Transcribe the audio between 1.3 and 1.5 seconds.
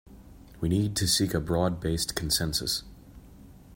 a